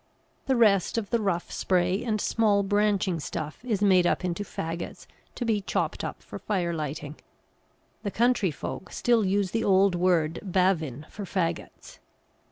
The 0.47 0.55
rest 0.55 0.97
of 0.97 1.11
the 1.11 1.21
rough 1.21 1.51
spray 1.51 2.03
and 2.03 2.19
small 2.19 2.63
branching 2.63 3.19
stuff 3.19 3.63
is 3.63 3.83
made 3.83 4.07
up 4.07 4.25
into 4.25 4.43
faggots 4.43 5.05
to 5.35 5.45
be 5.45 5.61
chopped 5.61 6.03
up 6.03 6.23
for 6.23 6.39
fire 6.39 6.73
lighting; 6.73 7.17
the 8.01 8.09
country 8.09 8.49
folk 8.49 8.91
still 8.91 9.23
use 9.23 9.51
the 9.51 9.63
old 9.63 9.93
word 9.93 10.39
"bavin" 10.41 11.05
for 11.07 11.23
faggots. 11.23 11.99